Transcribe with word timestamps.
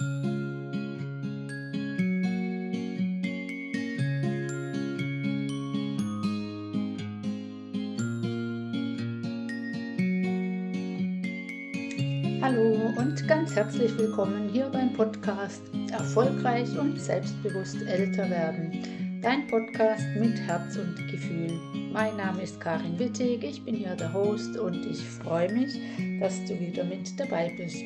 Hallo 0.00 0.12
und 12.98 13.28
ganz 13.28 13.54
herzlich 13.54 13.96
willkommen 13.96 14.48
hier 14.52 14.66
beim 14.66 14.92
Podcast 14.92 15.62
Erfolgreich 15.92 16.78
und 16.78 17.00
selbstbewusst 17.00 17.80
älter 17.86 18.28
werden. 18.28 19.20
Dein 19.22 19.46
Podcast 19.46 20.04
mit 20.18 20.36
Herz 20.40 20.76
und 20.76 20.96
Gefühl. 21.10 21.52
Mein 21.92 22.16
Name 22.16 22.42
ist 22.42 22.60
Karin 22.60 22.98
Wittig, 22.98 23.44
ich 23.44 23.64
bin 23.64 23.76
hier 23.76 23.94
der 23.94 24.12
Host 24.12 24.58
und 24.58 24.84
ich 24.84 25.02
freue 25.02 25.52
mich, 25.52 25.78
dass 26.18 26.44
du 26.46 26.58
wieder 26.58 26.82
mit 26.82 27.18
dabei 27.20 27.52
bist. 27.56 27.82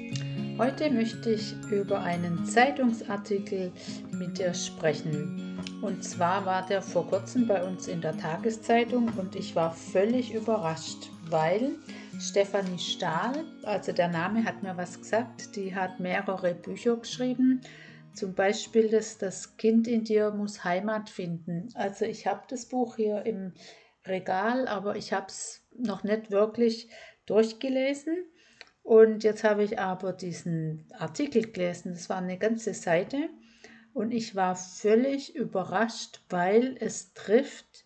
Heute 0.59 0.91
möchte 0.91 1.31
ich 1.31 1.55
über 1.71 2.01
einen 2.01 2.45
Zeitungsartikel 2.45 3.71
mit 4.11 4.41
dir 4.41 4.53
sprechen. 4.55 5.57
Und 5.83 6.03
zwar 6.03 6.47
war 6.47 6.67
der 6.67 6.83
vor 6.83 7.07
kurzem 7.07 7.47
bei 7.47 7.63
uns 7.63 7.87
in 7.87 8.01
der 8.01 8.19
Tageszeitung 8.19 9.09
und 9.17 9.37
ich 9.37 9.55
war 9.55 9.73
völlig 9.73 10.35
überrascht, 10.35 11.11
weil 11.29 11.77
Stefanie 12.19 12.81
Stahl, 12.81 13.45
also 13.63 13.93
der 13.93 14.09
Name 14.09 14.45
hat 14.45 14.65
mir 14.65 14.77
was 14.77 14.99
gesagt, 14.99 15.55
die 15.55 15.77
hat 15.77 16.01
mehrere 16.01 16.55
Bücher 16.55 16.97
geschrieben. 16.97 17.61
Zum 18.13 18.35
Beispiel 18.35 18.89
das, 18.89 19.17
das 19.17 19.57
Kind 19.59 19.87
in 19.87 20.03
dir 20.03 20.33
muss 20.33 20.65
Heimat 20.65 21.09
finden. 21.09 21.69
Also 21.75 22.05
ich 22.05 22.27
habe 22.27 22.43
das 22.49 22.67
Buch 22.67 22.97
hier 22.97 23.25
im 23.27 23.53
Regal, 24.05 24.67
aber 24.67 24.97
ich 24.97 25.13
habe 25.13 25.27
es 25.29 25.69
noch 25.79 26.03
nicht 26.03 26.33
wirklich 26.33 26.89
durchgelesen. 27.27 28.25
Und 28.89 29.23
jetzt 29.23 29.45
habe 29.45 29.65
ich 29.65 29.79
aber 29.79 30.15
diesen 30.15 30.87
Artikel 30.99 31.53
gelesen. 31.53 31.93
Das 31.93 32.09
war 32.09 32.17
eine 32.17 32.39
ganze 32.39 32.73
Seite. 32.73 33.29
Und 33.93 34.13
ich 34.13 34.35
war 34.35 34.57
völlig 34.57 35.37
überrascht, 35.37 36.23
weil 36.31 36.75
es 36.81 37.13
trifft 37.13 37.85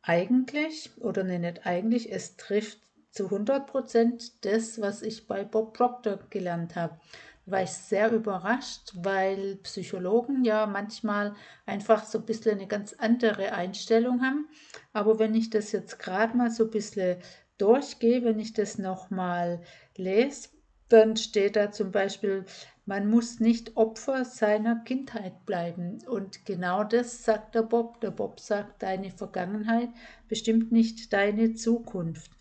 eigentlich, 0.00 0.90
oder 0.96 1.22
nee, 1.22 1.38
nicht 1.38 1.66
eigentlich, 1.66 2.10
es 2.10 2.38
trifft 2.38 2.78
zu 3.10 3.26
100 3.26 3.66
Prozent 3.66 4.46
das, 4.46 4.80
was 4.80 5.02
ich 5.02 5.26
bei 5.26 5.44
Bob 5.44 5.76
Proctor 5.76 6.18
gelernt 6.30 6.76
habe. 6.76 6.98
War 7.44 7.64
ich 7.64 7.72
sehr 7.72 8.10
überrascht, 8.10 8.92
weil 8.94 9.56
Psychologen 9.56 10.44
ja 10.44 10.64
manchmal 10.64 11.34
einfach 11.66 12.04
so 12.04 12.16
ein 12.16 12.24
bisschen 12.24 12.52
eine 12.52 12.68
ganz 12.68 12.94
andere 12.94 13.52
Einstellung 13.52 14.22
haben. 14.22 14.48
Aber 14.94 15.18
wenn 15.18 15.34
ich 15.34 15.50
das 15.50 15.72
jetzt 15.72 15.98
gerade 15.98 16.34
mal 16.34 16.50
so 16.50 16.64
ein 16.64 16.70
bisschen 16.70 17.18
durchgehe, 17.62 18.24
wenn 18.24 18.40
ich 18.40 18.52
das 18.52 18.76
nochmal 18.76 19.60
lese, 19.96 20.48
dann 20.88 21.16
steht 21.16 21.54
da 21.54 21.70
zum 21.70 21.92
Beispiel, 21.92 22.44
man 22.84 23.08
muss 23.08 23.38
nicht 23.38 23.76
Opfer 23.76 24.24
seiner 24.24 24.82
Kindheit 24.84 25.46
bleiben. 25.46 25.98
Und 26.08 26.44
genau 26.44 26.82
das 26.82 27.24
sagt 27.24 27.54
der 27.54 27.62
Bob. 27.62 28.00
Der 28.00 28.10
Bob 28.10 28.40
sagt, 28.40 28.82
deine 28.82 29.10
Vergangenheit 29.10 29.90
bestimmt 30.28 30.72
nicht 30.72 31.12
deine 31.12 31.54
Zukunft. 31.54 32.32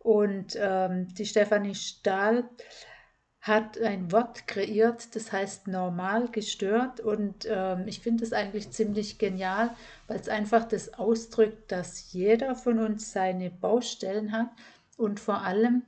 Und 0.00 0.58
ähm, 0.58 1.08
die 1.14 1.26
Stefanie 1.26 1.76
Stahl 1.76 2.48
hat 3.40 3.78
ein 3.80 4.12
Wort 4.12 4.46
kreiert, 4.46 5.14
das 5.16 5.32
heißt 5.32 5.66
normal 5.66 6.28
gestört. 6.28 7.00
Und 7.00 7.46
ähm, 7.48 7.84
ich 7.86 8.00
finde 8.00 8.24
es 8.24 8.32
eigentlich 8.32 8.70
ziemlich 8.70 9.18
genial, 9.18 9.74
weil 10.06 10.20
es 10.20 10.28
einfach 10.28 10.64
das 10.66 10.94
ausdrückt, 10.94 11.72
dass 11.72 12.12
jeder 12.12 12.54
von 12.54 12.78
uns 12.78 13.12
seine 13.12 13.50
Baustellen 13.50 14.32
hat 14.32 14.50
und 14.96 15.20
vor 15.20 15.42
allem 15.42 15.84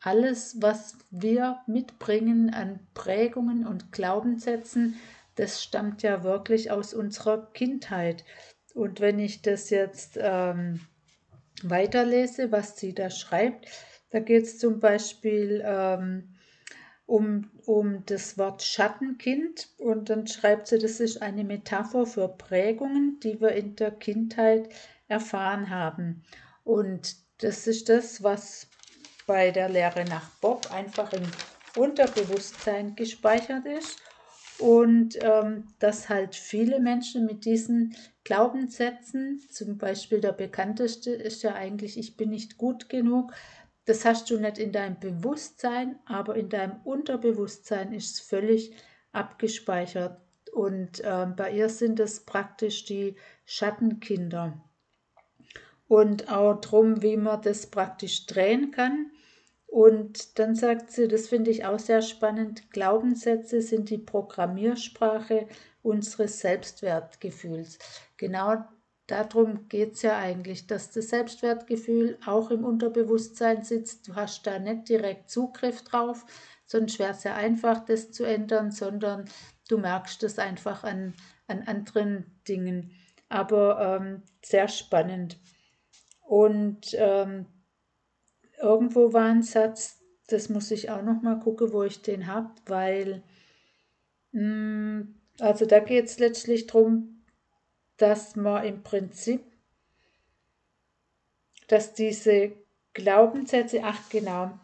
alles, 0.00 0.60
was 0.60 0.96
wir 1.10 1.60
mitbringen 1.66 2.52
an 2.52 2.80
Prägungen 2.94 3.66
und 3.66 3.92
Glaubenssätzen, 3.92 4.96
das 5.36 5.62
stammt 5.62 6.02
ja 6.02 6.24
wirklich 6.24 6.70
aus 6.70 6.92
unserer 6.92 7.50
Kindheit. 7.52 8.24
Und 8.74 9.00
wenn 9.00 9.18
ich 9.18 9.42
das 9.42 9.70
jetzt 9.70 10.18
ähm, 10.20 10.80
weiterlese, 11.62 12.52
was 12.52 12.76
sie 12.78 12.94
da 12.94 13.10
schreibt, 13.10 13.68
da 14.10 14.20
geht 14.20 14.44
es 14.44 14.58
zum 14.58 14.80
Beispiel 14.80 15.62
ähm, 15.64 16.35
um, 17.06 17.50
um 17.64 18.04
das 18.06 18.36
Wort 18.36 18.62
Schattenkind 18.62 19.68
und 19.78 20.10
dann 20.10 20.26
schreibt 20.26 20.66
sie, 20.66 20.78
das 20.78 21.00
ist 21.00 21.22
eine 21.22 21.44
Metapher 21.44 22.04
für 22.04 22.28
Prägungen, 22.28 23.20
die 23.20 23.40
wir 23.40 23.52
in 23.52 23.76
der 23.76 23.92
Kindheit 23.92 24.68
erfahren 25.08 25.70
haben. 25.70 26.24
Und 26.64 27.16
das 27.38 27.66
ist 27.66 27.88
das, 27.88 28.22
was 28.22 28.68
bei 29.26 29.50
der 29.50 29.68
Lehre 29.68 30.04
nach 30.04 30.30
Bob 30.40 30.72
einfach 30.72 31.12
im 31.12 31.22
Unterbewusstsein 31.76 32.96
gespeichert 32.96 33.66
ist 33.66 34.00
und 34.58 35.18
ähm, 35.22 35.64
dass 35.78 36.08
halt 36.08 36.34
viele 36.34 36.80
Menschen 36.80 37.26
mit 37.26 37.44
diesen 37.44 37.94
Glaubenssätzen, 38.24 39.40
zum 39.50 39.78
Beispiel 39.78 40.20
der 40.20 40.32
bekannteste 40.32 41.10
ist 41.10 41.42
ja 41.42 41.54
eigentlich, 41.54 41.98
ich 41.98 42.16
bin 42.16 42.30
nicht 42.30 42.56
gut 42.56 42.88
genug, 42.88 43.32
das 43.86 44.04
hast 44.04 44.28
du 44.30 44.38
nicht 44.38 44.58
in 44.58 44.72
deinem 44.72 44.98
Bewusstsein, 44.98 45.98
aber 46.04 46.36
in 46.36 46.48
deinem 46.48 46.80
Unterbewusstsein 46.84 47.92
ist 47.92 48.14
es 48.14 48.20
völlig 48.20 48.72
abgespeichert. 49.12 50.20
Und 50.52 51.02
ähm, 51.04 51.34
bei 51.36 51.52
ihr 51.52 51.68
sind 51.68 52.00
es 52.00 52.24
praktisch 52.24 52.84
die 52.84 53.14
Schattenkinder. 53.44 54.60
Und 55.86 56.30
auch 56.30 56.60
darum, 56.60 57.02
wie 57.02 57.16
man 57.16 57.42
das 57.42 57.66
praktisch 57.66 58.26
drehen 58.26 58.72
kann. 58.72 59.12
Und 59.66 60.38
dann 60.38 60.56
sagt 60.56 60.90
sie, 60.90 61.06
das 61.06 61.28
finde 61.28 61.50
ich 61.50 61.64
auch 61.64 61.78
sehr 61.78 62.02
spannend, 62.02 62.70
Glaubenssätze 62.70 63.62
sind 63.62 63.90
die 63.90 63.98
Programmiersprache 63.98 65.48
unseres 65.82 66.40
Selbstwertgefühls. 66.40 67.78
Genau 68.16 68.64
darum 69.06 69.68
geht 69.68 69.94
es 69.94 70.02
ja 70.02 70.18
eigentlich, 70.18 70.66
dass 70.66 70.90
das 70.90 71.08
Selbstwertgefühl 71.08 72.18
auch 72.26 72.50
im 72.50 72.64
Unterbewusstsein 72.64 73.62
sitzt. 73.62 74.08
Du 74.08 74.14
hast 74.14 74.46
da 74.46 74.58
nicht 74.58 74.88
direkt 74.88 75.30
Zugriff 75.30 75.82
drauf, 75.82 76.26
sonst 76.66 76.98
wäre 76.98 77.12
es 77.12 77.24
ja 77.24 77.34
einfach, 77.34 77.84
das 77.84 78.10
zu 78.10 78.24
ändern, 78.24 78.70
sondern 78.72 79.26
du 79.68 79.78
merkst 79.78 80.22
es 80.24 80.38
einfach 80.38 80.84
an, 80.84 81.14
an 81.46 81.62
anderen 81.62 82.40
Dingen. 82.48 82.92
Aber 83.28 84.00
ähm, 84.00 84.22
sehr 84.44 84.68
spannend. 84.68 85.38
Und 86.20 86.88
ähm, 86.94 87.46
irgendwo 88.60 89.12
war 89.12 89.26
ein 89.26 89.42
Satz, 89.42 90.00
das 90.28 90.48
muss 90.48 90.70
ich 90.72 90.90
auch 90.90 91.02
noch 91.02 91.22
mal 91.22 91.38
gucken, 91.38 91.72
wo 91.72 91.84
ich 91.84 92.02
den 92.02 92.26
habe, 92.26 92.50
weil, 92.66 93.22
mh, 94.32 94.42
mm, 94.42 95.14
also 95.38 95.66
da 95.66 95.80
geht 95.80 96.06
es 96.06 96.18
letztlich 96.18 96.66
darum, 96.66 97.15
dass 97.96 98.36
man 98.36 98.64
im 98.64 98.82
Prinzip, 98.82 99.42
dass 101.68 101.94
diese 101.94 102.52
Glaubenssätze, 102.94 103.80
ach 103.82 104.08
genau, 104.10 104.58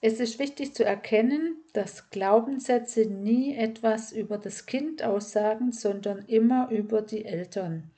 es 0.00 0.20
ist 0.20 0.38
wichtig 0.38 0.74
zu 0.74 0.84
erkennen, 0.84 1.56
dass 1.72 2.10
Glaubenssätze 2.10 3.06
nie 3.06 3.56
etwas 3.56 4.12
über 4.12 4.38
das 4.38 4.66
Kind 4.66 5.02
aussagen, 5.02 5.72
sondern 5.72 6.24
immer 6.26 6.70
über 6.70 7.02
die 7.02 7.24
Eltern. 7.24 7.90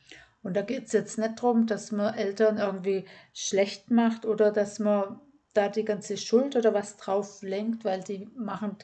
Und 0.42 0.56
da 0.56 0.62
geht 0.62 0.86
es 0.86 0.92
jetzt 0.92 1.18
nicht 1.18 1.38
darum, 1.38 1.66
dass 1.66 1.92
man 1.92 2.14
Eltern 2.14 2.56
irgendwie 2.56 3.04
schlecht 3.34 3.90
macht 3.90 4.24
oder 4.24 4.50
dass 4.50 4.78
man 4.78 5.20
da 5.52 5.68
die 5.68 5.84
ganze 5.84 6.16
Schuld 6.16 6.56
oder 6.56 6.72
was 6.72 6.96
drauf 6.96 7.42
lenkt, 7.42 7.84
weil 7.84 8.02
die 8.02 8.28
machen 8.34 8.76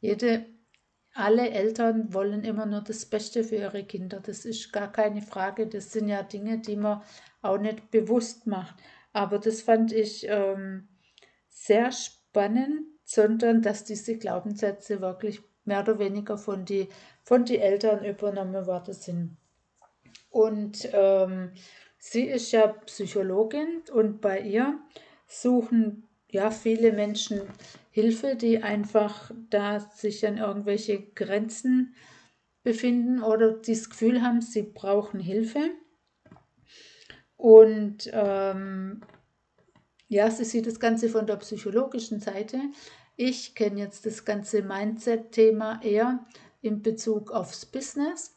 jede, 0.00 0.46
alle 1.14 1.50
Eltern 1.50 2.14
wollen 2.14 2.44
immer 2.44 2.66
nur 2.66 2.82
das 2.82 3.06
Beste 3.06 3.42
für 3.44 3.56
ihre 3.56 3.84
Kinder. 3.84 4.20
Das 4.20 4.44
ist 4.44 4.72
gar 4.72 4.90
keine 4.90 5.22
Frage. 5.22 5.66
Das 5.66 5.92
sind 5.92 6.08
ja 6.08 6.22
Dinge, 6.22 6.58
die 6.58 6.76
man 6.76 7.02
auch 7.42 7.58
nicht 7.58 7.90
bewusst 7.90 8.46
macht. 8.46 8.76
Aber 9.12 9.38
das 9.38 9.62
fand 9.62 9.92
ich 9.92 10.26
ähm, 10.28 10.88
sehr 11.48 11.90
spannend, 11.90 12.86
sondern 13.04 13.60
dass 13.60 13.84
diese 13.84 14.16
Glaubenssätze 14.16 15.00
wirklich 15.00 15.40
mehr 15.64 15.80
oder 15.80 15.98
weniger 15.98 16.38
von 16.38 16.64
den 16.64 16.88
von 17.22 17.44
die 17.44 17.58
Eltern 17.58 18.04
übernommen 18.04 18.66
worden 18.66 18.94
sind. 18.94 19.36
Und 20.30 20.88
ähm, 20.92 21.52
sie 21.98 22.24
ist 22.24 22.52
ja 22.52 22.68
Psychologin 22.68 23.82
und 23.92 24.20
bei 24.20 24.40
ihr 24.40 24.78
suchen 25.26 26.08
ja 26.32 26.50
viele 26.50 26.92
Menschen 26.92 27.42
Hilfe, 27.90 28.36
die 28.36 28.62
einfach 28.62 29.30
da 29.50 29.80
sich 29.80 30.26
an 30.26 30.38
irgendwelche 30.38 31.02
Grenzen 31.14 31.94
befinden 32.62 33.22
oder 33.22 33.52
das 33.52 33.90
Gefühl 33.90 34.22
haben, 34.22 34.40
sie 34.42 34.62
brauchen 34.62 35.18
Hilfe. 35.18 35.70
Und 37.36 38.10
ähm, 38.12 39.00
ja, 40.08 40.30
sie 40.30 40.44
sieht 40.44 40.66
das 40.66 40.78
Ganze 40.78 41.08
von 41.08 41.26
der 41.26 41.36
psychologischen 41.36 42.20
Seite. 42.20 42.60
Ich 43.16 43.54
kenne 43.54 43.80
jetzt 43.80 44.06
das 44.06 44.24
ganze 44.24 44.62
Mindset-Thema 44.62 45.80
eher 45.82 46.26
in 46.62 46.82
Bezug 46.82 47.30
aufs 47.30 47.64
Business. 47.66 48.34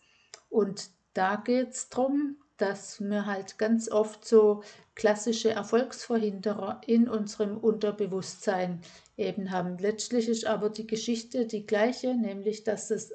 Und 0.50 0.90
da 1.14 1.36
geht 1.36 1.70
es 1.70 1.90
darum, 1.90 2.38
dass 2.64 3.02
wir 3.02 3.26
halt 3.26 3.58
ganz 3.58 3.92
oft 3.92 4.24
so 4.24 4.64
klassische 4.96 5.52
Erfolgsverhinderer 5.52 6.80
in 6.88 7.10
unserem 7.10 7.58
Unterbewusstsein 7.58 8.80
eben 9.18 9.52
haben. 9.52 9.78
Letztlich 9.80 10.30
ist 10.30 10.46
aber 10.46 10.70
die 10.70 10.88
Geschichte 10.88 11.46
die 11.46 11.66
gleiche, 11.66 12.16
nämlich 12.16 12.64
dass 12.64 12.90
es 12.90 13.12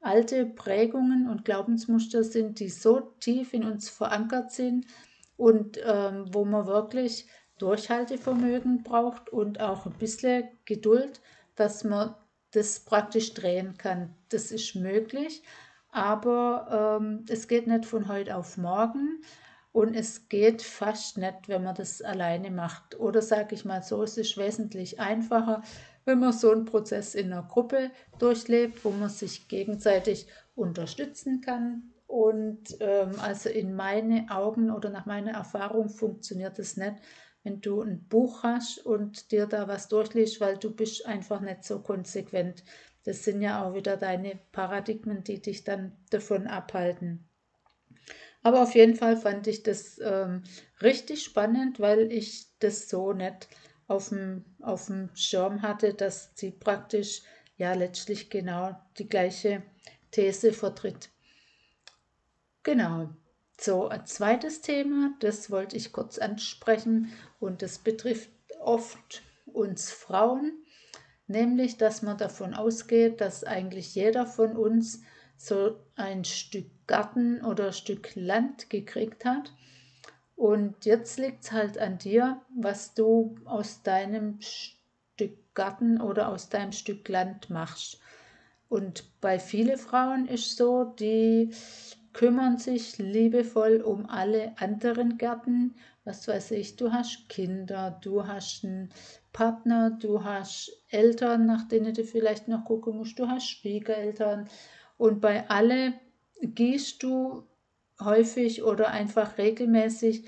alte 0.00 0.46
Prägungen 0.46 1.28
und 1.28 1.44
Glaubensmuster 1.44 2.24
sind, 2.24 2.58
die 2.58 2.70
so 2.70 3.00
tief 3.20 3.52
in 3.52 3.64
uns 3.64 3.90
verankert 3.90 4.50
sind 4.50 4.86
und 5.36 5.78
ähm, 5.84 6.24
wo 6.32 6.46
man 6.46 6.66
wirklich 6.66 7.26
Durchhaltevermögen 7.58 8.82
braucht 8.82 9.28
und 9.28 9.60
auch 9.60 9.84
ein 9.84 9.98
bisschen 9.98 10.48
Geduld, 10.64 11.20
dass 11.54 11.84
man 11.84 12.14
das 12.52 12.80
praktisch 12.80 13.34
drehen 13.34 13.76
kann. 13.76 14.14
Das 14.30 14.50
ist 14.50 14.74
möglich, 14.74 15.42
aber 15.92 16.98
ähm, 17.00 17.24
es 17.28 17.48
geht 17.48 17.66
nicht 17.66 17.86
von 17.86 18.08
heute 18.08 18.36
auf 18.36 18.56
morgen 18.56 19.22
und 19.72 19.94
es 19.94 20.28
geht 20.28 20.62
fast 20.62 21.18
nicht, 21.18 21.48
wenn 21.48 21.62
man 21.62 21.74
das 21.74 22.02
alleine 22.02 22.50
macht. 22.50 22.98
Oder 22.98 23.22
sage 23.22 23.54
ich 23.54 23.64
mal 23.64 23.82
so, 23.82 24.02
es 24.02 24.16
ist 24.16 24.36
wesentlich 24.36 24.98
einfacher, 24.98 25.62
wenn 26.04 26.18
man 26.18 26.32
so 26.32 26.50
einen 26.50 26.64
Prozess 26.64 27.14
in 27.14 27.32
einer 27.32 27.44
Gruppe 27.44 27.90
durchlebt, 28.18 28.84
wo 28.84 28.90
man 28.90 29.08
sich 29.08 29.48
gegenseitig 29.48 30.26
unterstützen 30.54 31.40
kann. 31.40 31.92
Und 32.06 32.76
ähm, 32.80 33.12
also 33.20 33.48
in 33.48 33.74
meine 33.74 34.26
Augen 34.30 34.70
oder 34.72 34.90
nach 34.90 35.06
meiner 35.06 35.32
Erfahrung 35.32 35.88
funktioniert 35.88 36.58
es 36.58 36.76
nicht, 36.76 36.96
wenn 37.44 37.60
du 37.60 37.80
ein 37.80 38.06
Buch 38.08 38.42
hast 38.42 38.84
und 38.84 39.30
dir 39.30 39.46
da 39.46 39.68
was 39.68 39.86
durchliest, 39.88 40.40
weil 40.40 40.58
du 40.58 40.74
bist 40.74 41.06
einfach 41.06 41.40
nicht 41.40 41.62
so 41.64 41.80
konsequent. 41.80 42.64
Das 43.04 43.24
sind 43.24 43.40
ja 43.42 43.64
auch 43.64 43.74
wieder 43.74 43.96
deine 43.96 44.38
Paradigmen, 44.52 45.24
die 45.24 45.40
dich 45.40 45.64
dann 45.64 45.96
davon 46.10 46.46
abhalten. 46.46 47.28
Aber 48.42 48.62
auf 48.62 48.74
jeden 48.74 48.94
Fall 48.94 49.16
fand 49.16 49.46
ich 49.46 49.62
das 49.62 49.98
ähm, 50.02 50.42
richtig 50.80 51.24
spannend, 51.24 51.80
weil 51.80 52.10
ich 52.12 52.46
das 52.58 52.88
so 52.88 53.12
nicht 53.12 53.48
auf 53.86 54.10
dem, 54.10 54.44
auf 54.60 54.86
dem 54.86 55.10
Schirm 55.14 55.62
hatte, 55.62 55.94
dass 55.94 56.30
sie 56.34 56.50
praktisch 56.50 57.22
ja 57.56 57.74
letztlich 57.74 58.30
genau 58.30 58.78
die 58.98 59.08
gleiche 59.08 59.62
These 60.10 60.52
vertritt. 60.52 61.10
Genau. 62.62 63.10
So, 63.60 63.88
ein 63.88 64.06
zweites 64.06 64.62
Thema, 64.62 65.14
das 65.20 65.50
wollte 65.50 65.76
ich 65.76 65.92
kurz 65.92 66.18
ansprechen 66.18 67.12
und 67.40 67.60
das 67.60 67.78
betrifft 67.78 68.30
oft 68.58 69.22
uns 69.44 69.90
Frauen, 69.90 70.64
nämlich 71.30 71.78
dass 71.78 72.02
man 72.02 72.18
davon 72.18 72.52
ausgeht, 72.54 73.20
dass 73.20 73.44
eigentlich 73.44 73.94
jeder 73.94 74.26
von 74.26 74.56
uns 74.56 75.02
so 75.36 75.76
ein 75.96 76.24
Stück 76.24 76.66
Garten 76.86 77.42
oder 77.44 77.72
Stück 77.72 78.14
Land 78.14 78.68
gekriegt 78.68 79.24
hat. 79.24 79.54
Und 80.36 80.84
jetzt 80.84 81.18
liegt 81.18 81.44
es 81.44 81.52
halt 81.52 81.78
an 81.78 81.98
dir, 81.98 82.40
was 82.54 82.94
du 82.94 83.36
aus 83.44 83.82
deinem 83.82 84.38
Stück 84.40 85.54
Garten 85.54 86.00
oder 86.00 86.28
aus 86.28 86.48
deinem 86.48 86.72
Stück 86.72 87.08
Land 87.08 87.48
machst. 87.48 88.00
Und 88.68 89.20
bei 89.20 89.38
vielen 89.38 89.78
Frauen 89.78 90.26
ist 90.26 90.56
so, 90.56 90.84
die 90.84 91.50
kümmern 92.12 92.58
sich 92.58 92.98
liebevoll 92.98 93.80
um 93.80 94.06
alle 94.08 94.52
anderen 94.58 95.16
Gärten. 95.16 95.74
Was 96.10 96.26
weiß 96.26 96.50
ich, 96.52 96.74
du 96.74 96.90
hast 96.90 97.28
Kinder, 97.28 97.96
du 98.02 98.26
hast 98.26 98.64
einen 98.64 98.88
Partner, 99.32 99.92
du 99.92 100.24
hast 100.24 100.72
Eltern, 100.88 101.46
nach 101.46 101.68
denen 101.68 101.94
du 101.94 102.02
vielleicht 102.02 102.48
noch 102.48 102.64
gucken 102.64 102.96
musst, 102.96 103.16
du 103.16 103.28
hast 103.28 103.48
Schwiegereltern. 103.48 104.48
Und 104.98 105.20
bei 105.20 105.48
alle 105.48 105.92
gehst 106.42 107.04
du 107.04 107.44
häufig 108.00 108.64
oder 108.64 108.88
einfach 108.88 109.38
regelmäßig 109.38 110.24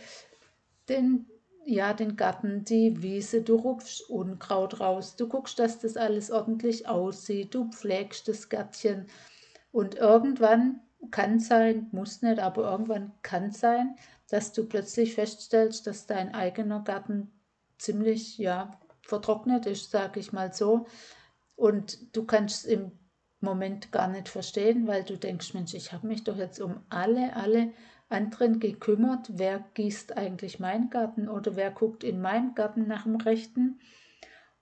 den, 0.89 1.27
ja, 1.65 1.95
den 1.95 2.15
Garten, 2.15 2.65
die 2.65 3.03
Wiese, 3.03 3.43
du 3.43 3.57
rupfst 3.57 4.09
Unkraut 4.09 4.79
raus, 4.79 5.17
du 5.17 5.29
guckst, 5.29 5.59
dass 5.59 5.81
das 5.81 5.97
alles 5.97 6.31
ordentlich 6.31 6.87
aussieht, 6.87 7.57
du 7.57 7.69
pflegst 7.71 8.29
das 8.29 8.49
Gärtchen. 8.49 9.07
Und 9.73 9.97
irgendwann 9.97 10.81
kann 11.11 11.41
sein, 11.41 11.89
muss 11.91 12.23
nicht, 12.23 12.39
aber 12.39 12.71
irgendwann 12.71 13.11
kann 13.23 13.51
sein, 13.51 13.97
dass 14.33 14.53
du 14.53 14.65
plötzlich 14.65 15.15
feststellst, 15.15 15.87
dass 15.87 16.07
dein 16.07 16.35
eigener 16.35 16.81
Garten 16.81 17.31
ziemlich 17.77 18.39
ja, 18.39 18.81
vertrocknet 19.03 19.67
ist, 19.67 19.91
sage 19.91 20.21
ich 20.21 20.33
mal 20.33 20.55
so. 20.55 20.87
Und 21.55 22.17
du 22.17 22.25
kannst 22.25 22.65
im 22.65 22.93
Moment 23.41 23.93
gar 23.93 24.09
nicht 24.09 24.31
verstehen, 24.31 24.87
weil 24.87 25.05
du 25.05 25.19
denkst, 25.19 25.53
Mensch, 25.53 25.75
ich 25.75 25.93
habe 25.93 26.07
mich 26.07 26.25
doch 26.25 26.39
jetzt 26.39 26.61
um 26.61 26.81
alle, 26.89 27.37
alle 27.37 27.73
anderen 28.09 28.59
gekümmert. 28.59 29.29
Wer 29.35 29.63
gießt 29.75 30.17
eigentlich 30.17 30.59
meinen 30.59 30.89
Garten 30.89 31.29
oder 31.29 31.55
wer 31.55 31.71
guckt 31.71 32.03
in 32.03 32.23
meinem 32.23 32.55
Garten 32.55 32.87
nach 32.87 33.03
dem 33.03 33.17
Rechten? 33.17 33.81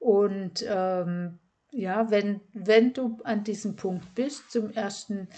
Und 0.00 0.64
ähm, 0.66 1.38
ja, 1.70 2.10
wenn, 2.10 2.40
wenn 2.52 2.92
du 2.92 3.18
an 3.24 3.44
diesem 3.44 3.76
Punkt 3.76 4.14
bist, 4.14 4.50
zum 4.50 4.70
ersten 4.70 5.28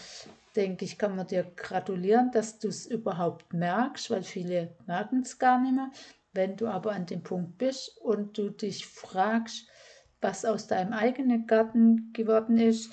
denke 0.57 0.85
ich, 0.85 0.99
kann 0.99 1.17
man 1.17 1.27
dir 1.27 1.45
gratulieren, 1.57 2.31
dass 2.31 2.59
du 2.59 2.69
es 2.69 2.87
überhaupt 2.87 3.53
merkst, 3.53 4.11
weil 4.11 4.23
viele 4.23 4.77
merken 4.87 5.23
es 5.23 5.39
gar 5.39 5.61
nicht 5.61 5.75
mehr. 5.75 5.91
Wenn 6.33 6.57
du 6.57 6.67
aber 6.67 6.93
an 6.93 7.07
dem 7.07 7.23
Punkt 7.23 7.59
bist 7.59 7.97
und 7.99 8.39
du 8.39 8.51
dich 8.51 8.87
fragst, 8.87 9.67
was 10.21 10.45
aus 10.45 10.67
deinem 10.67 10.93
eigenen 10.93 11.47
Garten 11.47 12.13
geworden 12.13 12.59
ist, 12.59 12.93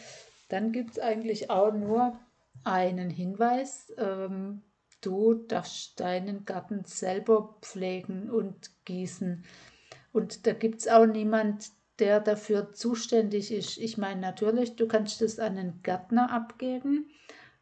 dann 0.50 0.72
gibt 0.72 0.92
es 0.92 1.00
eigentlich 1.00 1.50
auch 1.50 1.72
nur 1.74 2.20
einen 2.64 3.10
Hinweis. 3.10 3.94
Ähm, 3.98 4.64
du 5.02 5.36
darfst 5.36 6.00
deinen 6.00 6.44
Garten 6.44 6.84
selber 6.86 7.58
pflegen 7.62 8.30
und 8.30 8.72
gießen. 8.86 9.46
Und 10.12 10.48
da 10.48 10.54
gibt 10.54 10.82
es 10.82 10.88
auch 10.88 11.06
niemand, 11.06 11.70
der 12.00 12.20
dafür 12.20 12.74
zuständig 12.74 13.52
ist. 13.52 13.78
Ich 13.78 13.98
meine, 13.98 14.22
natürlich, 14.22 14.76
du 14.76 14.88
kannst 14.88 15.22
es 15.22 15.40
an 15.40 15.58
einen 15.58 15.82
Gärtner 15.84 16.32
abgeben, 16.32 17.10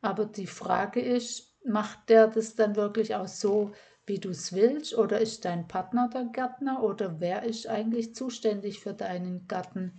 aber 0.01 0.25
die 0.25 0.47
Frage 0.47 1.01
ist, 1.01 1.57
macht 1.65 2.09
der 2.09 2.27
das 2.27 2.55
dann 2.55 2.75
wirklich 2.75 3.15
auch 3.15 3.27
so, 3.27 3.71
wie 4.05 4.19
du 4.19 4.29
es 4.29 4.53
willst? 4.53 4.97
Oder 4.97 5.19
ist 5.19 5.45
dein 5.45 5.67
Partner 5.67 6.09
der 6.11 6.25
Gärtner? 6.25 6.81
Oder 6.81 7.19
wer 7.19 7.43
ist 7.43 7.67
eigentlich 7.67 8.15
zuständig 8.15 8.79
für 8.79 8.93
deinen 8.93 9.47
Garten? 9.47 9.93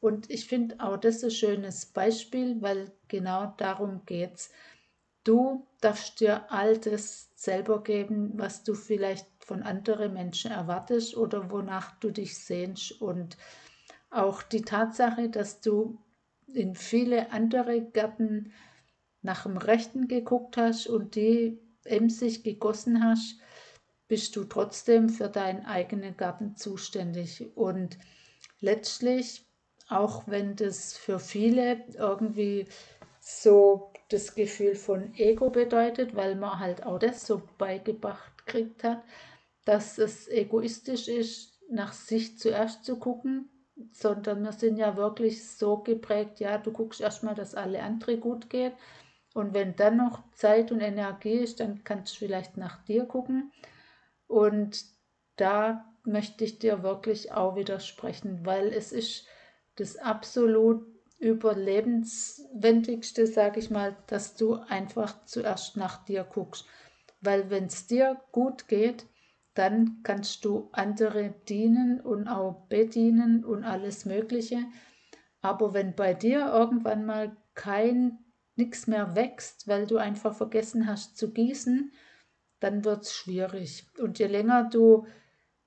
Und 0.00 0.30
ich 0.30 0.46
finde 0.46 0.76
auch 0.78 0.98
das 0.98 1.24
ein 1.24 1.30
schönes 1.30 1.86
Beispiel, 1.86 2.60
weil 2.60 2.92
genau 3.08 3.54
darum 3.56 4.02
geht 4.04 4.34
es. 4.34 4.50
Du 5.24 5.66
darfst 5.80 6.20
dir 6.20 6.52
all 6.52 6.78
das 6.78 7.30
selber 7.34 7.82
geben, 7.82 8.32
was 8.34 8.62
du 8.62 8.74
vielleicht 8.74 9.26
von 9.40 9.62
anderen 9.62 10.12
Menschen 10.12 10.52
erwartest 10.52 11.16
oder 11.16 11.50
wonach 11.50 11.98
du 11.98 12.10
dich 12.10 12.38
sehnst. 12.38 13.00
Und 13.00 13.36
auch 14.10 14.42
die 14.42 14.62
Tatsache, 14.62 15.28
dass 15.28 15.60
du 15.60 15.98
in 16.46 16.74
viele 16.74 17.32
andere 17.32 17.82
Gärten 17.82 18.52
nach 19.22 19.42
dem 19.42 19.56
Rechten 19.56 20.08
geguckt 20.08 20.56
hast 20.56 20.86
und 20.86 21.16
die 21.16 21.58
emsig 21.84 22.44
gegossen 22.44 23.04
hast, 23.04 23.40
bist 24.08 24.36
du 24.36 24.44
trotzdem 24.44 25.08
für 25.08 25.28
deinen 25.28 25.66
eigenen 25.66 26.16
Garten 26.16 26.56
zuständig. 26.56 27.56
Und 27.56 27.98
letztlich, 28.60 29.44
auch 29.88 30.24
wenn 30.26 30.56
das 30.56 30.96
für 30.96 31.18
viele 31.18 31.84
irgendwie 31.94 32.66
so 33.20 33.92
das 34.08 34.36
Gefühl 34.36 34.76
von 34.76 35.12
Ego 35.14 35.50
bedeutet, 35.50 36.14
weil 36.14 36.36
man 36.36 36.60
halt 36.60 36.84
auch 36.84 36.98
das 36.98 37.26
so 37.26 37.42
beigebracht 37.58 38.46
kriegt 38.46 38.84
hat, 38.84 39.02
dass 39.64 39.98
es 39.98 40.28
egoistisch 40.28 41.08
ist, 41.08 41.60
nach 41.68 41.92
sich 41.92 42.38
zuerst 42.38 42.84
zu 42.84 42.96
gucken, 42.98 43.50
sondern 43.92 44.42
wir 44.42 44.52
sind 44.52 44.78
ja 44.78 44.96
wirklich 44.96 45.48
so 45.48 45.78
geprägt, 45.78 46.40
ja, 46.40 46.58
du 46.58 46.72
guckst 46.72 47.00
erstmal, 47.00 47.34
dass 47.34 47.54
alle 47.54 47.82
andere 47.82 48.18
gut 48.18 48.50
geht 48.50 48.72
und 49.36 49.52
wenn 49.52 49.76
dann 49.76 49.98
noch 49.98 50.22
Zeit 50.32 50.72
und 50.72 50.80
Energie 50.80 51.34
ist, 51.34 51.60
dann 51.60 51.84
kannst 51.84 52.14
du 52.14 52.20
vielleicht 52.20 52.56
nach 52.56 52.82
dir 52.84 53.04
gucken. 53.04 53.52
Und 54.28 54.82
da 55.36 55.92
möchte 56.04 56.42
ich 56.42 56.58
dir 56.58 56.82
wirklich 56.82 57.32
auch 57.32 57.54
widersprechen, 57.54 58.46
weil 58.46 58.72
es 58.72 58.92
ist 58.92 59.26
das 59.74 59.98
absolut 59.98 60.86
überlebenswendigste, 61.18 63.26
sage 63.26 63.60
ich 63.60 63.68
mal, 63.68 63.94
dass 64.06 64.36
du 64.36 64.54
einfach 64.54 65.26
zuerst 65.26 65.76
nach 65.76 66.02
dir 66.06 66.24
guckst. 66.24 66.64
Weil 67.20 67.50
wenn 67.50 67.66
es 67.66 67.86
dir 67.86 68.18
gut 68.32 68.68
geht, 68.68 69.04
dann 69.56 70.02
kannst 70.02 70.44
du 70.44 70.68
andere 70.72 71.34
dienen 71.48 72.00
und 72.00 72.28
auch 72.28 72.66
bedienen 72.68 73.44
und 73.44 73.64
alles 73.64 74.04
Mögliche. 74.04 74.58
Aber 75.40 75.72
wenn 75.72 75.94
bei 75.94 76.12
dir 76.12 76.46
irgendwann 76.46 77.06
mal 77.06 77.34
kein 77.54 78.18
nichts 78.54 78.86
mehr 78.86 79.16
wächst, 79.16 79.66
weil 79.66 79.86
du 79.86 79.96
einfach 79.96 80.34
vergessen 80.34 80.86
hast 80.86 81.16
zu 81.16 81.32
gießen, 81.32 81.90
dann 82.60 82.84
wird 82.84 83.04
es 83.04 83.14
schwierig. 83.14 83.86
Und 83.98 84.18
je 84.18 84.26
länger 84.26 84.68
du, 84.70 85.06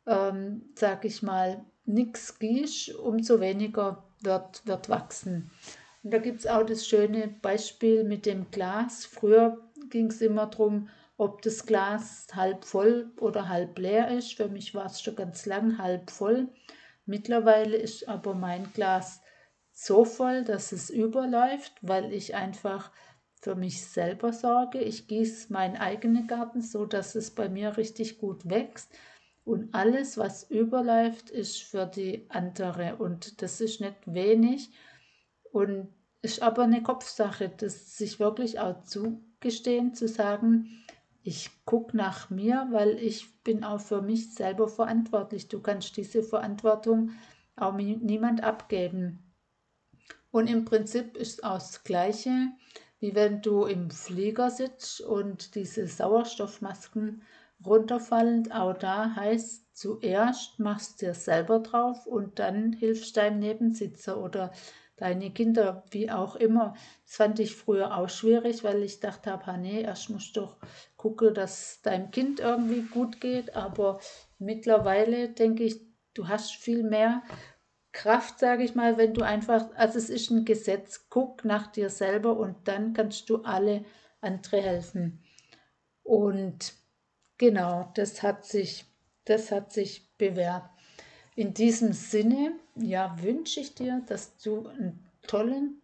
ähm, 0.06 0.70
sag 0.76 1.06
ich 1.06 1.24
mal, 1.24 1.66
nichts 1.86 2.38
gießt, 2.38 2.96
umso 2.96 3.40
weniger 3.40 4.04
wird, 4.22 4.66
wird 4.68 4.90
wachsen. 4.90 5.50
Und 6.04 6.14
da 6.14 6.20
gibt 6.20 6.40
es 6.40 6.48
auch 6.48 6.64
das 6.64 6.88
schöne 6.88 7.28
Beispiel 7.42 8.04
mit 8.04 8.26
dem 8.26 8.52
Glas. 8.52 9.06
Früher 9.06 9.58
ging 9.90 10.08
es 10.08 10.22
immer 10.22 10.46
darum, 10.46 10.90
ob 11.20 11.42
das 11.42 11.66
Glas 11.66 12.28
halb 12.34 12.64
voll 12.64 13.12
oder 13.20 13.50
halb 13.50 13.78
leer 13.78 14.08
ist. 14.08 14.36
Für 14.36 14.48
mich 14.48 14.74
war 14.74 14.86
es 14.86 15.02
schon 15.02 15.18
ganz 15.18 15.46
lang 15.46 15.78
halb 15.78 16.12
voll. 16.12 16.48
Mittlerweile 17.06 17.76
ist 17.76 18.08
aber 18.08 18.34
mein 18.34 18.72
Glas 18.72 19.22
so 19.74 20.06
voll, 20.06 20.46
dass 20.46 20.72
es 20.72 20.90
überläuft, 20.90 21.74
weil 21.82 22.14
ich 22.14 22.36
einfach 22.36 22.90
für 23.42 23.56
mich 23.56 23.86
selber 23.86 24.32
sorge. 24.32 24.80
Ich 24.80 25.10
gieße 25.10 25.52
meinen 25.52 25.76
eigenen 25.76 26.26
Garten 26.26 26.62
so, 26.62 26.86
dass 26.86 27.16
es 27.16 27.32
bei 27.32 27.50
mir 27.50 27.76
richtig 27.76 28.20
gut 28.20 28.50
wächst. 28.50 28.90
Und 29.44 29.76
alles, 29.76 30.18
was 30.18 30.50
überläuft, 30.50 31.32
ist 31.32 31.62
für 31.62 31.86
die 31.86 32.28
andere. 32.30 32.96
Und 32.96 33.42
das 33.42 33.60
ist 33.60 33.82
nicht 33.82 33.98
wenig. 34.06 34.70
Und 35.52 35.94
ist 36.22 36.42
aber 36.42 36.64
eine 36.64 36.82
Kopfsache, 36.82 37.50
das 37.50 37.98
sich 37.98 38.22
wirklich 38.22 38.62
auch 38.62 38.86
zugestehen, 38.86 39.94
zu 39.94 40.08
sagen, 40.08 40.86
ich 41.24 41.52
gucke 41.66 41.96
nach 41.96 42.30
mir, 42.30 42.68
weil 42.72 42.98
ich 42.98 43.44
bin 43.44 43.64
auch 43.64 43.80
für 43.80 44.02
mich 44.02 44.34
selber 44.34 44.68
verantwortlich. 44.68 45.48
Du 45.48 45.62
kannst 45.62 45.98
diese 45.98 46.24
Verantwortung 46.24 47.12
auch 47.56 47.74
niemand 47.74 48.44
abgeben. 48.44 49.20
Und 50.32 50.48
im 50.48 50.66
Prinzip 50.66 51.18
ist 51.18 51.44
auch 51.44 51.58
das 51.58 51.84
Gleiche, 51.84 52.50
wie 53.00 53.16
wenn 53.16 53.42
du 53.42 53.66
im 53.66 53.90
Flieger 53.90 54.50
sitzt 54.50 55.02
und 55.02 55.56
diese 55.56 55.88
Sauerstoffmasken 55.88 57.24
runterfallen. 57.66 58.52
Auch 58.52 58.74
da 58.74 59.16
heißt 59.16 59.76
zuerst 59.76 60.60
machst 60.60 61.02
du 61.02 61.08
dir 61.08 61.14
selber 61.14 61.60
drauf 61.60 62.06
und 62.06 62.40
dann 62.40 62.74
hilfst 62.74 63.18
deinem 63.18 63.40
Nebensitzer 63.40 64.22
oder 64.22 64.52
deine 65.00 65.32
Kinder, 65.32 65.84
wie 65.92 66.12
auch 66.12 66.36
immer. 66.36 66.76
Das 67.06 67.16
fand 67.16 67.40
ich 67.40 67.56
früher 67.56 67.96
auch 67.98 68.10
schwierig, 68.10 68.64
weil 68.64 68.84
ich 68.84 69.00
dachte 69.00 69.32
habe, 69.32 69.58
nee, 69.58 69.82
erst 69.82 70.10
musst 70.10 70.36
du 70.36 70.42
doch 70.42 70.58
gucken, 70.98 71.34
dass 71.34 71.82
deinem 71.82 72.12
Kind 72.12 72.40
irgendwie 72.40 72.82
gut 72.82 73.22
geht. 73.22 73.56
Aber 73.56 74.00
mittlerweile 74.38 75.30
denke 75.30 75.64
ich, 75.64 75.82
du 76.14 76.28
hast 76.28 76.52
viel 76.56 76.84
mehr 76.84 77.24
Kraft, 77.92 78.40
sage 78.40 78.64
ich 78.64 78.76
mal, 78.76 78.98
wenn 78.98 79.14
du 79.14 79.24
einfach, 79.24 79.70
also 79.76 79.98
es 79.98 80.10
ist 80.10 80.30
ein 80.30 80.46
Gesetz, 80.46 81.08
guck 81.10 81.44
nach 81.44 81.68
dir 81.68 81.90
selber 81.90 82.38
und 82.38 82.68
dann 82.68 82.94
kannst 82.94 83.30
du 83.30 83.44
alle 83.44 83.84
andere 84.22 84.62
helfen. 84.62 85.24
Und 86.04 86.74
genau, 87.38 87.92
das 87.96 88.22
hat 88.22 88.46
sich, 88.46 88.86
das 89.26 89.52
hat 89.52 89.72
sich 89.72 90.16
bewährt. 90.18 90.70
In 91.40 91.54
diesem 91.54 91.94
Sinne, 91.94 92.52
ja, 92.76 93.16
wünsche 93.22 93.62
ich 93.62 93.74
dir, 93.74 94.04
dass 94.08 94.36
du 94.40 94.68
einen 94.68 95.08
tollen 95.26 95.82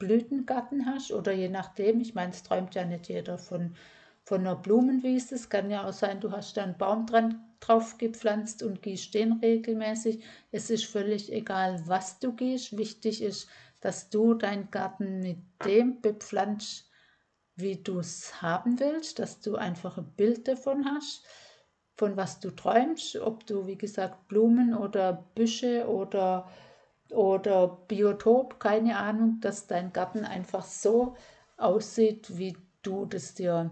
Blütengarten 0.00 0.84
hast 0.84 1.12
oder 1.12 1.30
je 1.30 1.48
nachdem, 1.48 2.00
ich 2.00 2.16
meine, 2.16 2.32
es 2.32 2.42
träumt 2.42 2.74
ja 2.74 2.84
nicht 2.84 3.08
jeder 3.08 3.38
von, 3.38 3.76
von 4.24 4.40
einer 4.40 4.56
Blumenwiese. 4.56 5.36
Es 5.36 5.48
kann 5.48 5.70
ja 5.70 5.86
auch 5.86 5.92
sein, 5.92 6.18
du 6.18 6.32
hast 6.32 6.56
da 6.56 6.64
einen 6.64 6.76
Baum 6.76 7.06
dran 7.06 7.40
drauf 7.60 7.98
gepflanzt 7.98 8.64
und 8.64 8.82
gießt 8.82 9.14
den 9.14 9.34
regelmäßig. 9.34 10.24
Es 10.50 10.70
ist 10.70 10.86
völlig 10.86 11.32
egal, 11.32 11.80
was 11.86 12.18
du 12.18 12.32
gießt. 12.32 12.76
Wichtig 12.76 13.22
ist, 13.22 13.48
dass 13.80 14.10
du 14.10 14.34
deinen 14.34 14.72
Garten 14.72 15.20
mit 15.20 15.38
dem 15.64 16.00
bepflanzt, 16.00 16.90
wie 17.54 17.76
du 17.76 18.00
es 18.00 18.42
haben 18.42 18.80
willst, 18.80 19.20
dass 19.20 19.38
du 19.38 19.54
einfach 19.54 19.98
ein 19.98 20.10
Bild 20.16 20.48
davon 20.48 20.84
hast 20.84 21.24
von 22.00 22.16
was 22.16 22.40
du 22.40 22.50
träumst, 22.50 23.16
ob 23.16 23.46
du, 23.46 23.66
wie 23.66 23.76
gesagt, 23.76 24.26
Blumen 24.26 24.74
oder 24.74 25.22
Büsche 25.34 25.86
oder, 25.86 26.48
oder 27.10 27.76
Biotop, 27.88 28.58
keine 28.58 28.96
Ahnung, 28.96 29.36
dass 29.42 29.66
dein 29.66 29.92
Garten 29.92 30.24
einfach 30.24 30.64
so 30.64 31.14
aussieht, 31.58 32.38
wie 32.38 32.56
du 32.80 33.04
das 33.04 33.34
dir, 33.34 33.70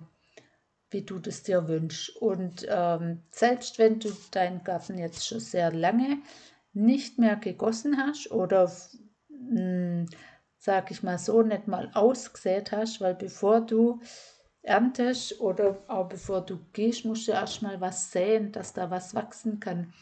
wie 0.90 1.00
du 1.00 1.18
das 1.18 1.42
dir 1.42 1.68
wünschst. 1.68 2.18
Und 2.18 2.66
ähm, 2.68 3.22
selbst 3.30 3.78
wenn 3.78 3.98
du 3.98 4.10
deinen 4.30 4.62
Garten 4.62 4.98
jetzt 4.98 5.26
schon 5.26 5.40
sehr 5.40 5.72
lange 5.72 6.18
nicht 6.74 7.18
mehr 7.18 7.36
gegossen 7.36 7.96
hast 7.96 8.30
oder 8.30 8.70
mh, 9.30 9.58
hm, 9.58 10.06
sag 10.58 10.90
ich 10.90 11.02
mal 11.02 11.18
so, 11.18 11.40
nicht 11.40 11.66
mal 11.66 11.90
ausgesät 11.94 12.72
hast, 12.72 13.00
weil 13.00 13.14
bevor 13.14 13.62
du 13.62 14.02
erntest 14.68 15.40
oder 15.40 15.82
auch 15.88 16.08
bevor 16.08 16.42
du 16.42 16.58
gehst, 16.72 17.04
musst 17.04 17.26
du 17.26 17.32
erstmal 17.32 17.80
was 17.80 18.12
säen, 18.12 18.52
dass 18.52 18.74
da 18.74 18.90
was 18.90 19.14
wachsen 19.14 19.60
kann. 19.60 19.94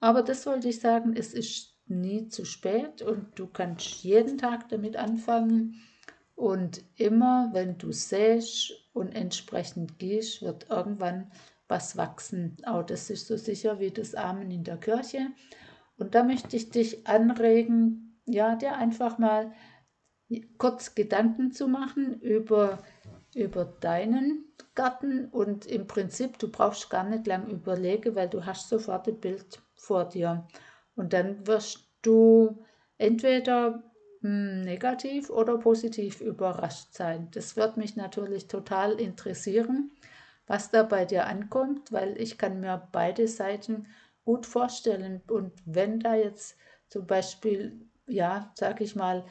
Aber 0.00 0.22
das 0.22 0.46
wollte 0.46 0.68
ich 0.68 0.80
sagen, 0.80 1.14
es 1.16 1.34
ist 1.34 1.74
nie 1.86 2.28
zu 2.28 2.44
spät 2.44 3.02
und 3.02 3.38
du 3.38 3.46
kannst 3.46 4.04
jeden 4.04 4.38
Tag 4.38 4.68
damit 4.68 4.96
anfangen. 4.96 5.82
Und 6.36 6.84
immer, 6.94 7.50
wenn 7.52 7.78
du 7.78 7.90
säst 7.90 8.72
und 8.92 9.16
entsprechend 9.16 9.98
gehst, 9.98 10.40
wird 10.42 10.70
irgendwann 10.70 11.32
was 11.66 11.96
wachsen. 11.96 12.56
Auch 12.64 12.84
das 12.84 13.10
ist 13.10 13.26
so 13.26 13.36
sicher 13.36 13.80
wie 13.80 13.90
das 13.90 14.14
Amen 14.14 14.50
in 14.52 14.62
der 14.62 14.76
Kirche. 14.76 15.32
Und 15.96 16.14
da 16.14 16.22
möchte 16.22 16.56
ich 16.56 16.70
dich 16.70 17.08
anregen, 17.08 18.20
ja, 18.24 18.54
dir 18.54 18.76
einfach 18.76 19.18
mal 19.18 19.52
kurz 20.58 20.94
Gedanken 20.94 21.50
zu 21.50 21.66
machen 21.66 22.20
über 22.20 22.78
über 23.38 23.64
deinen 23.64 24.44
Garten 24.74 25.26
und 25.26 25.66
im 25.66 25.86
Prinzip, 25.86 26.38
du 26.38 26.50
brauchst 26.50 26.90
gar 26.90 27.04
nicht 27.04 27.26
lang 27.26 27.48
überlegen, 27.48 28.14
weil 28.14 28.28
du 28.28 28.44
hast 28.44 28.68
sofort 28.68 29.08
ein 29.08 29.20
Bild 29.20 29.60
vor 29.74 30.04
dir. 30.04 30.46
Und 30.96 31.12
dann 31.12 31.46
wirst 31.46 31.88
du 32.02 32.64
entweder 32.98 33.82
hm, 34.20 34.62
negativ 34.62 35.30
oder 35.30 35.58
positiv 35.58 36.20
überrascht 36.20 36.92
sein. 36.92 37.28
Das 37.32 37.56
wird 37.56 37.76
mich 37.76 37.96
natürlich 37.96 38.48
total 38.48 39.00
interessieren, 39.00 39.92
was 40.46 40.70
da 40.70 40.82
bei 40.82 41.04
dir 41.04 41.26
ankommt, 41.26 41.92
weil 41.92 42.20
ich 42.20 42.38
kann 42.38 42.60
mir 42.60 42.88
beide 42.92 43.28
Seiten 43.28 43.86
gut 44.24 44.46
vorstellen. 44.46 45.22
Und 45.28 45.52
wenn 45.64 46.00
da 46.00 46.14
jetzt 46.14 46.56
zum 46.88 47.06
Beispiel, 47.06 47.80
ja, 48.06 48.52
sag 48.54 48.80
ich 48.80 48.96
mal, 48.96 49.24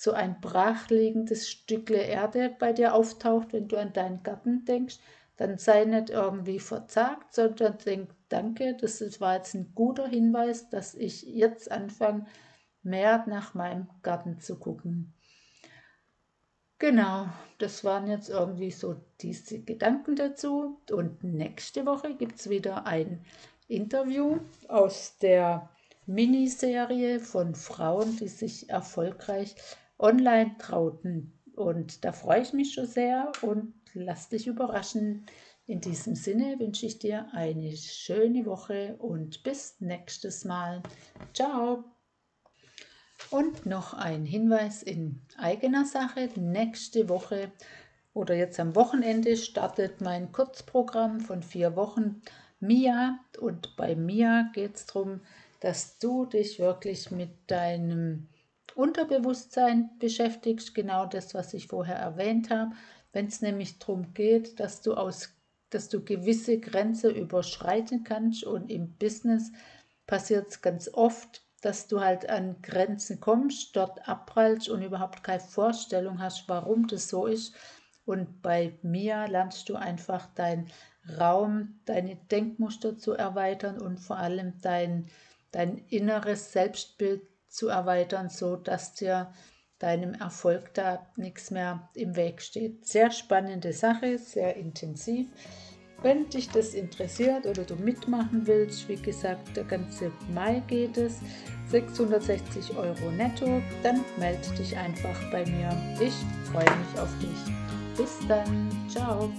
so 0.00 0.12
ein 0.12 0.40
brachliegendes 0.40 1.50
Stückle 1.50 1.98
Erde 1.98 2.56
bei 2.58 2.72
dir 2.72 2.94
auftaucht, 2.94 3.52
wenn 3.52 3.68
du 3.68 3.76
an 3.76 3.92
deinen 3.92 4.22
Garten 4.22 4.64
denkst, 4.64 4.98
dann 5.36 5.58
sei 5.58 5.84
nicht 5.84 6.08
irgendwie 6.08 6.58
verzagt, 6.58 7.34
sondern 7.34 7.76
denk, 7.84 8.08
danke, 8.30 8.74
das 8.80 9.20
war 9.20 9.36
jetzt 9.36 9.52
ein 9.54 9.72
guter 9.74 10.08
Hinweis, 10.08 10.70
dass 10.70 10.94
ich 10.94 11.24
jetzt 11.24 11.70
anfange, 11.70 12.24
mehr 12.82 13.26
nach 13.28 13.52
meinem 13.52 13.90
Garten 14.02 14.40
zu 14.40 14.58
gucken. 14.58 15.12
Genau, 16.78 17.26
das 17.58 17.84
waren 17.84 18.06
jetzt 18.06 18.30
irgendwie 18.30 18.70
so 18.70 18.96
diese 19.20 19.60
Gedanken 19.60 20.16
dazu. 20.16 20.80
Und 20.90 21.22
nächste 21.24 21.84
Woche 21.84 22.14
gibt 22.14 22.40
es 22.40 22.48
wieder 22.48 22.86
ein 22.86 23.22
Interview 23.68 24.38
aus 24.66 25.18
der 25.18 25.68
Miniserie 26.06 27.20
von 27.20 27.54
Frauen, 27.54 28.16
die 28.16 28.28
sich 28.28 28.70
erfolgreich 28.70 29.54
online 30.00 30.56
trauten. 30.58 31.38
Und 31.54 32.04
da 32.04 32.12
freue 32.12 32.42
ich 32.42 32.52
mich 32.52 32.74
schon 32.74 32.86
sehr 32.86 33.30
und 33.42 33.74
lass 33.94 34.28
dich 34.28 34.46
überraschen. 34.46 35.26
In 35.66 35.80
diesem 35.80 36.16
Sinne 36.16 36.58
wünsche 36.58 36.86
ich 36.86 36.98
dir 36.98 37.28
eine 37.32 37.76
schöne 37.76 38.44
Woche 38.46 38.96
und 38.98 39.42
bis 39.42 39.76
nächstes 39.80 40.44
Mal. 40.44 40.82
Ciao! 41.32 41.84
Und 43.30 43.66
noch 43.66 43.94
ein 43.94 44.24
Hinweis 44.24 44.82
in 44.82 45.20
eigener 45.36 45.84
Sache. 45.84 46.28
Nächste 46.36 47.08
Woche 47.08 47.52
oder 48.14 48.34
jetzt 48.34 48.58
am 48.58 48.74
Wochenende 48.74 49.36
startet 49.36 50.00
mein 50.00 50.32
Kurzprogramm 50.32 51.20
von 51.20 51.42
vier 51.42 51.76
Wochen 51.76 52.22
Mia. 52.58 53.20
Und 53.38 53.76
bei 53.76 53.94
Mia 53.94 54.50
geht 54.54 54.76
es 54.76 54.86
darum, 54.86 55.20
dass 55.60 55.98
du 55.98 56.24
dich 56.24 56.58
wirklich 56.58 57.10
mit 57.10 57.30
deinem 57.48 58.29
Unterbewusstsein 58.74 59.90
beschäftigst, 59.98 60.74
genau 60.74 61.06
das, 61.06 61.34
was 61.34 61.54
ich 61.54 61.66
vorher 61.68 61.96
erwähnt 61.96 62.50
habe. 62.50 62.72
Wenn 63.12 63.26
es 63.26 63.42
nämlich 63.42 63.78
darum 63.78 64.14
geht, 64.14 64.60
dass 64.60 64.82
du 64.82 64.94
aus 64.94 65.34
dass 65.70 65.88
du 65.88 66.04
gewisse 66.04 66.58
Grenzen 66.58 67.14
überschreiten 67.14 68.04
kannst 68.04 68.44
und 68.44 68.70
im 68.70 68.96
Business 68.98 69.52
passiert 70.06 70.48
es 70.48 70.62
ganz 70.62 70.90
oft, 70.92 71.42
dass 71.62 71.86
du 71.86 72.00
halt 72.00 72.28
an 72.28 72.60
Grenzen 72.62 73.20
kommst, 73.20 73.76
dort 73.76 74.08
abprallst 74.08 74.68
und 74.68 74.82
überhaupt 74.82 75.22
keine 75.22 75.40
Vorstellung 75.40 76.20
hast, 76.20 76.48
warum 76.48 76.86
das 76.86 77.08
so 77.08 77.26
ist. 77.26 77.54
Und 78.04 78.42
bei 78.42 78.78
mir 78.82 79.28
lernst 79.28 79.68
du 79.68 79.76
einfach 79.76 80.26
deinen 80.34 80.68
Raum, 81.18 81.80
deine 81.84 82.16
Denkmuster 82.16 82.98
zu 82.98 83.12
erweitern 83.12 83.80
und 83.80 83.98
vor 83.98 84.16
allem 84.16 84.60
dein, 84.62 85.06
dein 85.52 85.78
inneres 85.88 86.52
Selbstbild 86.52 87.29
zu 87.50 87.68
erweitern, 87.68 88.28
so 88.28 88.56
dass 88.56 88.94
dir 88.94 89.32
deinem 89.78 90.14
Erfolg 90.14 90.74
da 90.74 91.06
nichts 91.16 91.50
mehr 91.50 91.88
im 91.94 92.14
Weg 92.16 92.42
steht. 92.42 92.86
Sehr 92.86 93.10
spannende 93.10 93.72
Sache, 93.72 94.18
sehr 94.18 94.56
intensiv. 94.56 95.28
Wenn 96.02 96.28
dich 96.30 96.48
das 96.48 96.72
interessiert 96.72 97.46
oder 97.46 97.64
du 97.64 97.76
mitmachen 97.76 98.46
willst, 98.46 98.88
wie 98.88 98.96
gesagt, 98.96 99.54
der 99.54 99.64
ganze 99.64 100.10
Mai 100.32 100.62
geht 100.66 100.96
es, 100.96 101.20
660 101.66 102.76
Euro 102.76 103.10
netto, 103.10 103.60
dann 103.82 104.04
melde 104.18 104.48
dich 104.56 104.76
einfach 104.76 105.18
bei 105.30 105.44
mir. 105.44 105.70
Ich 106.00 106.14
freue 106.50 106.76
mich 106.78 106.98
auf 106.98 107.10
dich. 107.18 107.96
Bis 107.96 108.16
dann, 108.28 108.70
ciao. 108.88 109.30